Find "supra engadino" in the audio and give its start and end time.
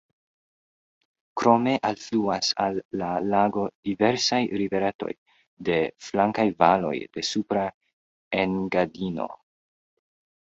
7.29-9.29